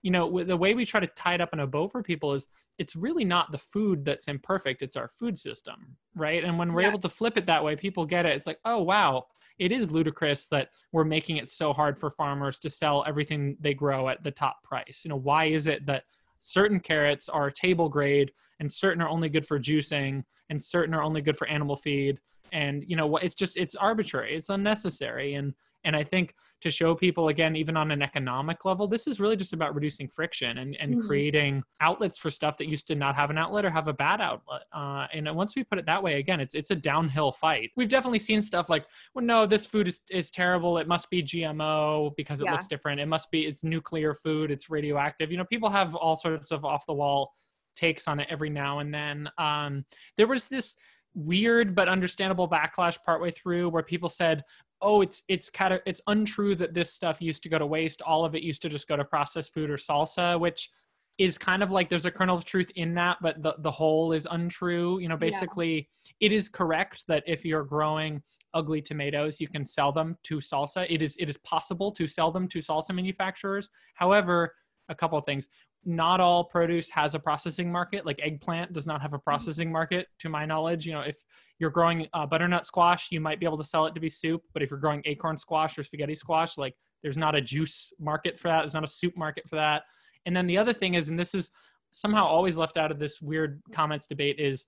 [0.03, 2.34] you know, the way we try to tie it up in a bow for people
[2.34, 6.43] is it's really not the food that's imperfect, it's our food system, right?
[6.43, 6.89] And when we're yeah.
[6.89, 8.36] able to flip it that way, people get it.
[8.36, 9.25] It's like, oh, wow
[9.58, 13.74] it is ludicrous that we're making it so hard for farmers to sell everything they
[13.74, 15.02] grow at the top price.
[15.04, 16.04] You know, why is it that
[16.39, 21.04] certain carrots are table grade and certain are only good for juicing and certain are
[21.04, 22.20] only good for animal feed?
[22.52, 23.24] And you know what?
[23.24, 24.36] It's just it's arbitrary.
[24.36, 25.34] It's unnecessary.
[25.36, 25.54] And
[25.86, 29.38] and I think to show people again, even on an economic level, this is really
[29.38, 31.08] just about reducing friction and, and mm-hmm.
[31.08, 34.19] creating outlets for stuff that used to not have an outlet or have a bad
[34.19, 34.63] outlet.
[34.74, 37.71] Uh, and once we put it that way, again, it's it's a downhill fight.
[37.78, 40.78] We've definitely seen stuff like, well, no, this food is, is terrible.
[40.78, 42.54] It must be GMO because it yeah.
[42.54, 43.00] looks different.
[43.00, 44.52] It must be it's nuclear food.
[44.52, 45.32] It's radioactive.
[45.32, 47.32] You know, people have all sorts of off the wall
[47.76, 49.30] takes on it every now and then.
[49.38, 49.86] Um,
[50.17, 50.76] there was this
[51.15, 54.43] weird but understandable backlash partway through where people said
[54.86, 58.02] oh it's it's kind of it's untrue that this stuff used to go to waste.
[58.02, 60.69] All of it used to just go to processed food or salsa which
[61.17, 64.13] is kind of like there's a kernel of truth in that but the, the whole
[64.13, 65.00] is untrue.
[65.00, 66.28] You know basically yeah.
[66.28, 68.21] it is correct that if you're growing
[68.54, 70.86] ugly tomatoes you can sell them to salsa.
[70.89, 73.69] It is it is possible to sell them to salsa manufacturers.
[73.95, 74.54] However
[74.88, 75.50] a couple of things
[75.86, 78.06] not all produce has a processing market.
[78.06, 79.24] Like eggplant does not have a mm-hmm.
[79.24, 80.86] processing market to my knowledge.
[80.86, 81.17] You know if
[81.60, 84.41] you're growing uh, butternut squash you might be able to sell it to be soup
[84.54, 88.38] but if you're growing acorn squash or spaghetti squash like there's not a juice market
[88.38, 88.62] for that.
[88.62, 89.84] There's not a soup market for that.
[90.26, 91.52] And then the other thing is and this is
[91.91, 94.65] somehow always left out of this weird comments debate is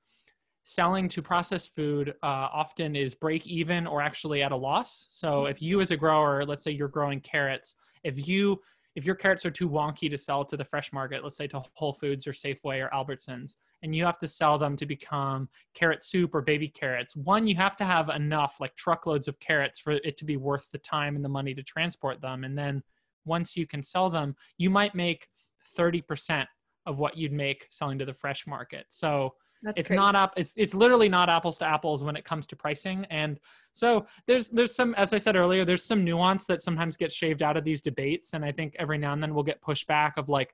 [0.63, 5.08] selling to processed food uh, often is break even or actually at a loss.
[5.10, 5.51] So mm-hmm.
[5.51, 8.62] if you as a grower let's say you're growing carrots if you
[8.97, 11.62] if your carrots are too wonky to sell to the fresh market, let's say to
[11.73, 16.03] Whole Foods or Safeway or Albertsons, and you have to sell them to become carrot
[16.03, 19.91] soup or baby carrots, one, you have to have enough, like truckloads of carrots, for
[19.91, 22.43] it to be worth the time and the money to transport them.
[22.43, 22.81] And then
[23.23, 25.27] once you can sell them, you might make
[25.77, 26.47] 30%
[26.88, 28.88] of what you'd make selling to the fresh market.
[28.89, 32.45] So that's it's not up it's it's literally not apples to apples when it comes
[32.47, 33.39] to pricing and
[33.73, 37.41] so there's there's some as i said earlier there's some nuance that sometimes gets shaved
[37.41, 40.29] out of these debates and i think every now and then we'll get pushback of
[40.29, 40.53] like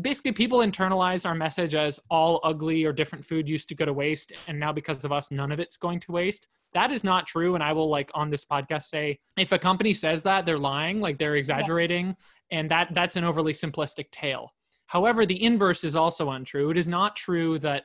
[0.00, 3.92] basically people internalize our message as all ugly or different food used to go to
[3.92, 6.46] waste and now because of us none of it's going to waste.
[6.72, 9.94] That is not true and i will like on this podcast say if a company
[9.94, 12.58] says that they're lying like they're exaggerating yeah.
[12.58, 14.52] and that that's an overly simplistic tale.
[14.86, 16.70] However the inverse is also untrue.
[16.70, 17.84] It is not true that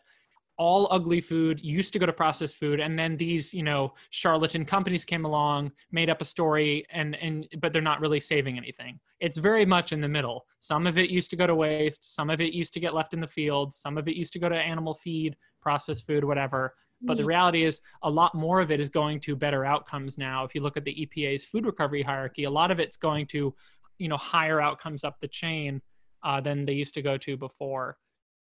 [0.59, 4.65] all ugly food used to go to processed food and then these you know charlatan
[4.65, 8.99] companies came along made up a story and and but they're not really saving anything.
[9.21, 10.45] It's very much in the middle.
[10.59, 13.13] Some of it used to go to waste some of it used to get left
[13.13, 16.75] in the field some of it used to go to animal feed processed food whatever.
[17.01, 17.27] But the mm.
[17.27, 20.43] reality is a lot more of it is going to better outcomes now.
[20.43, 23.55] If you look at the epa's food recovery hierarchy a lot of it's going to
[23.97, 25.81] you know higher outcomes up the chain
[26.21, 27.97] uh, than they used to go to before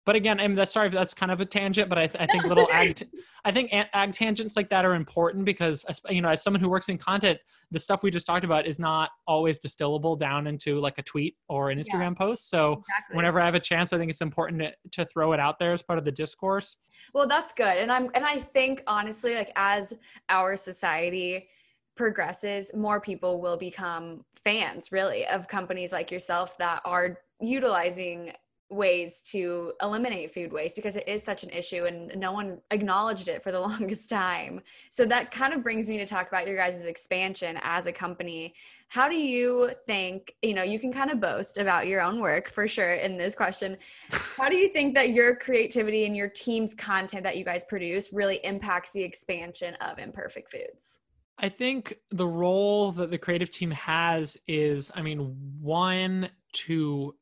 [0.07, 2.23] but again, I mean, that's sorry if that's kind of a tangent, but I, th-
[2.23, 3.07] I think little ag, t-
[3.45, 6.89] I think ag tangents like that are important because you know, as someone who works
[6.89, 7.41] in content,
[7.73, 11.37] the stuff we just talked about is not always distillable down into like a tweet
[11.49, 12.49] or an Instagram yeah, post.
[12.49, 13.17] So exactly.
[13.17, 15.73] whenever I have a chance, I think it's important to, to throw it out there
[15.73, 16.77] as part of the discourse.
[17.13, 19.93] Well, that's good, and I'm and I think honestly, like as
[20.29, 21.49] our society
[21.97, 28.33] progresses, more people will become fans really of companies like yourself that are utilizing
[28.69, 33.29] ways to eliminate food waste because it is such an issue and no one acknowledged
[33.29, 34.61] it for the longest time.
[34.91, 38.55] So that kind of brings me to talk about your guys' expansion as a company.
[38.89, 42.51] How do you think, you know, you can kind of boast about your own work
[42.51, 43.77] for sure in this question.
[44.11, 48.13] How do you think that your creativity and your team's content that you guys produce
[48.13, 51.01] really impacts the expansion of Imperfect Foods?
[51.39, 56.31] I think the role that the creative team has is, I mean, one,
[56.65, 57.15] to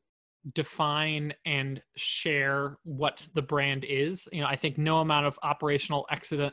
[0.53, 4.27] define and share what the brand is.
[4.31, 6.07] You know i think no amount of operational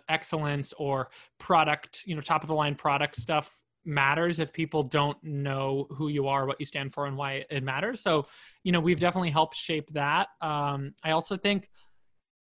[0.09, 5.23] excellence or product you know top of the line product stuff matters if people don't
[5.23, 8.01] know who you are what you stand for and why it matters.
[8.01, 8.27] So
[8.63, 10.29] you know we've definitely helped shape that.
[10.41, 11.69] Um, i also think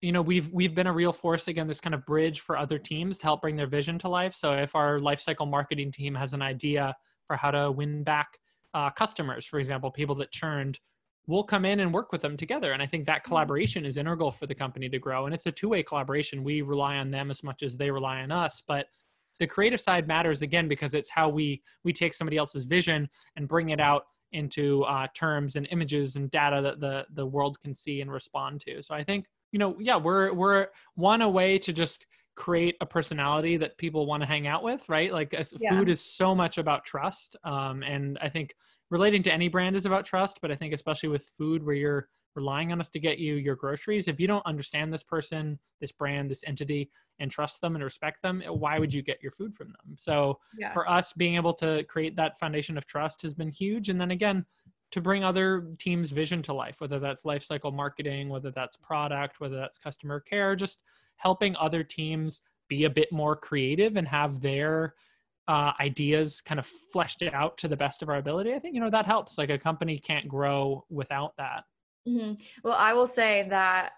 [0.00, 2.79] you know we've we've been a real force again this kind of bridge for other
[2.79, 4.35] teams to help bring their vision to life.
[4.35, 8.38] So if our lifecycle marketing team has an idea for how to win back
[8.74, 10.79] uh, customers for example people that churned
[11.31, 12.73] we'll come in and work with them together.
[12.73, 13.29] And I think that mm-hmm.
[13.29, 15.27] collaboration is integral for the company to grow.
[15.27, 16.43] And it's a two way collaboration.
[16.43, 18.62] We rely on them as much as they rely on us.
[18.66, 18.87] But
[19.38, 23.49] the creative side matters again because it's how we we take somebody else's vision and
[23.49, 27.75] bring it out into uh, terms and images and data that the the world can
[27.75, 28.83] see and respond to.
[28.83, 32.87] So I think you know yeah we're we're one a way to just create a
[32.87, 35.71] personality that people want to hang out with right like yeah.
[35.71, 38.55] food is so much about trust um, and i think
[38.90, 42.09] relating to any brand is about trust, but I think especially with food where you're
[42.35, 45.92] relying on us to get you your groceries, if you don't understand this person, this
[45.92, 49.33] brand, this entity, and trust them and respect them, eh, why would you get your
[49.33, 49.96] food from them?
[49.96, 50.72] So yeah.
[50.72, 53.88] for us, being able to create that foundation of trust has been huge.
[53.88, 54.44] And then again,
[54.92, 59.40] to bring other teams' vision to life, whether that's life cycle marketing, whether that's product,
[59.40, 60.83] whether that's customer care, just
[61.16, 64.94] helping other teams be a bit more creative and have their
[65.51, 68.81] uh, ideas kind of fleshed out to the best of our ability, I think you
[68.81, 69.37] know that helps.
[69.37, 71.65] Like a company can't grow without that.
[72.09, 72.35] Mm-hmm.
[72.63, 73.91] Well, I will say that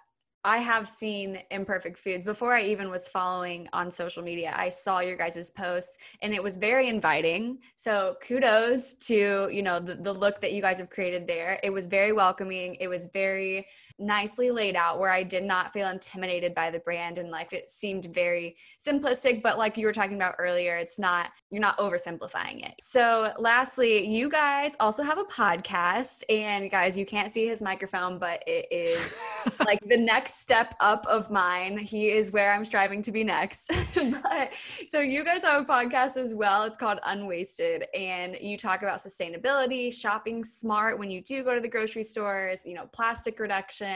[0.44, 4.54] I have seen imperfect foods before I even was following on social media.
[4.56, 7.58] I saw your guys' posts and it was very inviting.
[7.76, 11.60] So kudos to, you know, the, the look that you guys have created there.
[11.62, 12.76] It was very welcoming.
[12.80, 13.66] It was very
[14.02, 17.70] nicely laid out where I did not feel intimidated by the brand and like it
[17.70, 22.66] seemed very simplistic, but like you were talking about earlier, it's not, you're not oversimplifying
[22.66, 22.74] it.
[22.80, 28.18] So, lastly, you guys also have a podcast, and guys, you can't see his microphone,
[28.18, 29.14] but it is
[29.66, 31.78] like the next step up of mine.
[31.78, 33.70] He is where I'm striving to be next.
[33.94, 34.52] but
[34.88, 36.64] so, you guys have a podcast as well.
[36.64, 41.60] It's called Unwasted, and you talk about sustainability, shopping smart when you do go to
[41.60, 43.91] the grocery stores, you know, plastic reduction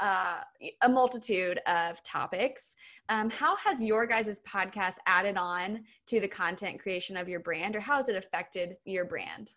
[0.00, 0.40] uh,
[0.82, 2.74] a multitude of topics.
[3.08, 7.76] Um, how has your guys' podcast added on to the content creation of your brand,
[7.76, 9.54] or how has it affected your brand?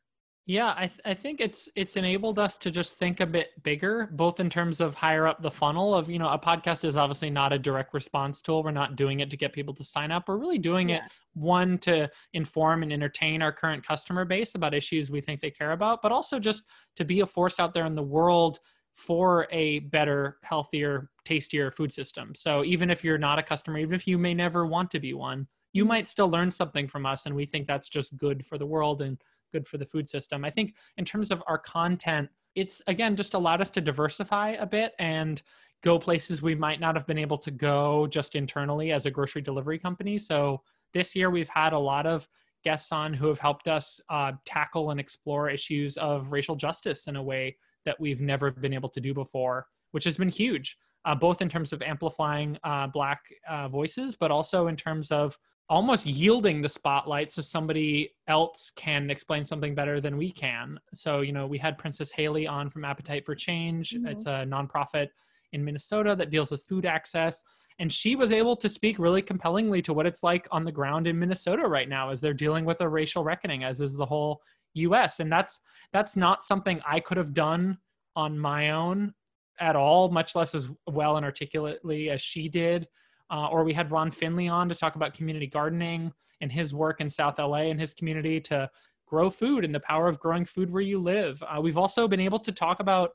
[0.49, 4.09] Yeah, I, th- I think it's it's enabled us to just think a bit bigger,
[4.13, 7.29] both in terms of higher up the funnel of you know a podcast is obviously
[7.29, 8.63] not a direct response tool.
[8.63, 10.23] We're not doing it to get people to sign up.
[10.29, 10.97] We're really doing yeah.
[10.97, 15.51] it one to inform and entertain our current customer base about issues we think they
[15.51, 16.63] care about, but also just
[16.95, 18.59] to be a force out there in the world
[18.97, 22.33] for a better, healthier, tastier food system.
[22.33, 25.13] So even if you're not a customer, even if you may never want to be
[25.13, 25.89] one, you mm-hmm.
[25.89, 27.27] might still learn something from us.
[27.27, 30.43] And we think that's just good for the world and good for the food system.
[30.43, 34.65] I think in terms of our content, it's again just allowed us to diversify a
[34.65, 35.43] bit and
[35.83, 39.43] go places we might not have been able to go just internally as a grocery
[39.43, 40.17] delivery company.
[40.17, 42.27] So this year we've had a lot of
[42.63, 47.15] guests on who have helped us uh, tackle and explore issues of racial justice in
[47.15, 47.57] a way
[47.87, 51.49] that we've never been able to do before, which has been huge, uh, both in
[51.49, 56.69] terms of amplifying uh, Black uh, voices, but also in terms of almost yielding the
[56.69, 60.79] spotlight so somebody else can explain something better than we can.
[60.93, 63.93] So, you know, we had Princess Haley on from Appetite for Change.
[63.93, 64.07] Mm-hmm.
[64.07, 65.07] It's a nonprofit
[65.53, 67.41] in Minnesota that deals with food access.
[67.79, 71.07] And she was able to speak really compellingly to what it's like on the ground
[71.07, 74.41] in Minnesota right now as they're dealing with a racial reckoning, as is the whole
[74.73, 75.19] US.
[75.19, 75.59] And that's
[75.93, 77.77] that's not something I could have done
[78.15, 79.13] on my own
[79.59, 82.87] at all, much less as well and articulately as she did.
[83.29, 87.01] Uh, or we had Ron Finley on to talk about community gardening and his work
[87.01, 88.69] in South LA and his community to
[89.05, 91.41] grow food and the power of growing food where you live.
[91.43, 93.11] Uh, we've also been able to talk about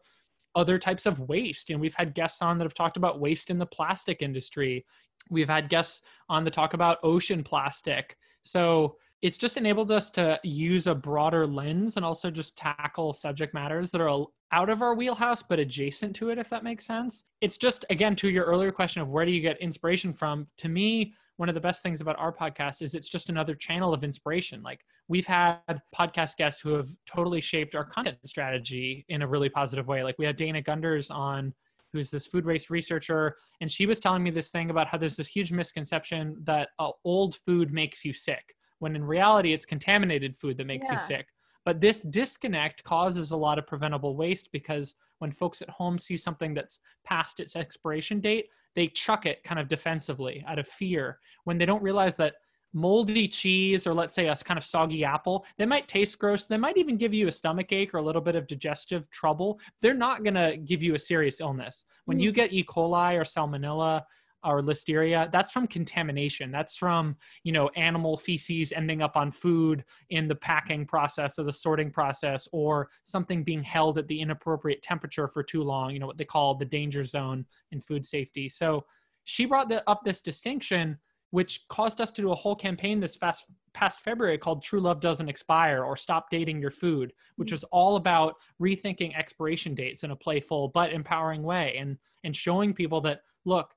[0.55, 1.71] other types of waste.
[1.71, 4.85] And we've had guests on that have talked about waste in the plastic industry.
[5.31, 8.17] We've had guests on to talk about ocean plastic.
[8.43, 13.55] So it's just enabled us to use a broader lens and also just tackle subject
[13.55, 17.23] matters that are out of our wheelhouse but adjacent to it if that makes sense
[17.41, 20.69] it's just again to your earlier question of where do you get inspiration from to
[20.69, 24.05] me one of the best things about our podcast is it's just another channel of
[24.05, 24.63] inspiration.
[24.63, 24.79] Like
[25.09, 25.59] we've had
[25.93, 30.05] podcast guests who have totally shaped our content strategy in a really positive way.
[30.05, 31.53] Like we had Dana Gunders on
[31.93, 35.17] who's this food waste researcher, and she was telling me this thing about how there's
[35.17, 40.37] this huge misconception that uh, old food makes you sick, when in reality it's contaminated
[40.37, 40.93] food that makes yeah.
[40.93, 41.27] you sick.
[41.65, 46.17] But this disconnect causes a lot of preventable waste because when folks at home see
[46.17, 51.19] something that's past its expiration date, they chuck it kind of defensively out of fear.
[51.45, 52.35] When they don't realize that
[52.75, 56.45] moldy cheese or let's say a kind of soggy apple they might taste gross.
[56.45, 59.61] They might even give you a stomach ache or a little bit of digestive trouble.
[59.81, 61.85] They're not going to give you a serious illness.
[62.07, 62.23] When mm.
[62.23, 62.65] you get e.
[62.65, 64.03] coli or salmonella
[64.45, 69.85] or listeria that's from contamination that's from you know animal feces ending up on food
[70.11, 74.83] in the packing process or the sorting process or something being held at the inappropriate
[74.83, 78.49] temperature for too long you know what they call the danger zone in food safety
[78.49, 78.85] so
[79.25, 80.99] she brought the, up this distinction
[81.33, 85.01] which caused us to do a whole campaign this fast, past February called True Love
[85.01, 87.53] Doesn't Expire or Stop Dating Your Food, which mm.
[87.53, 92.75] was all about rethinking expiration dates in a playful but empowering way and and showing
[92.75, 93.75] people that look,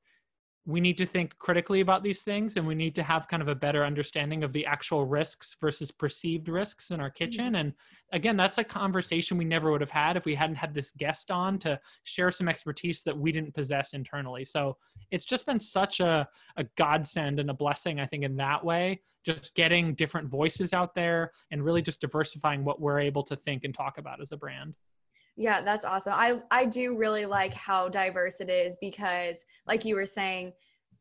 [0.67, 3.47] we need to think critically about these things and we need to have kind of
[3.47, 7.45] a better understanding of the actual risks versus perceived risks in our kitchen.
[7.45, 7.55] Mm-hmm.
[7.55, 7.73] and
[8.11, 11.29] again that's a conversation we never would have had if we hadn't had this guest
[11.29, 14.45] on to share some expertise that we didn't possess internally.
[14.45, 14.77] So
[15.11, 19.01] it's just been such a, a godsend and a blessing i think in that way
[19.25, 23.63] just getting different voices out there and really just diversifying what we're able to think
[23.63, 24.75] and talk about as a brand
[25.35, 26.13] yeah, that's awesome.
[26.13, 30.53] I I do really like how diverse it is because like you were saying,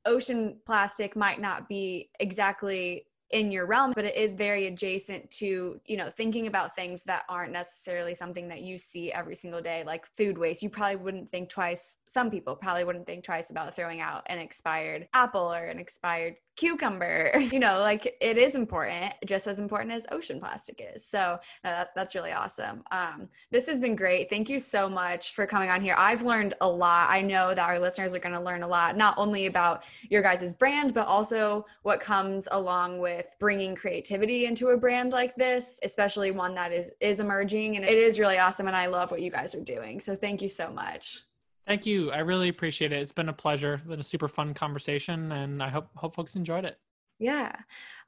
[0.07, 5.81] ocean plastic might not be exactly in your realm but it is very adjacent to
[5.87, 9.83] you know thinking about things that aren't necessarily something that you see every single day
[9.87, 13.75] like food waste you probably wouldn't think twice some people probably wouldn't think twice about
[13.75, 19.13] throwing out an expired apple or an expired cucumber you know like it is important
[19.27, 21.05] just as important as ocean plastic is.
[21.05, 22.85] So that, that's really awesome.
[22.91, 24.31] Um, this has been great.
[24.31, 25.95] Thank you so much for coming on here.
[25.99, 27.11] I've learned a lot.
[27.11, 30.23] I know that our listeners are going to learn a lot not only about your
[30.23, 35.81] guys' brand but also what comes along with bringing creativity into a brand like this
[35.83, 39.23] especially one that is is emerging and it is really awesome and i love what
[39.23, 40.01] you guys are doing.
[40.01, 41.25] So thank you so much
[41.67, 42.11] Thank you.
[42.11, 43.01] I really appreciate it.
[43.01, 43.75] It's been a pleasure.
[43.75, 46.79] It's been a super fun conversation and I hope hope folks enjoyed it.
[47.21, 47.53] Yeah.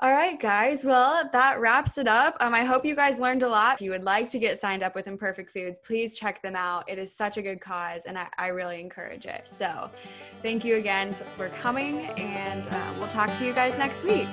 [0.00, 0.84] All right, guys.
[0.84, 2.36] Well, that wraps it up.
[2.40, 3.74] Um, I hope you guys learned a lot.
[3.74, 6.88] If you would like to get signed up with Imperfect Foods, please check them out.
[6.88, 9.46] It is such a good cause, and I, I really encourage it.
[9.46, 9.90] So,
[10.42, 14.28] thank you again for coming, and uh, we'll talk to you guys next week.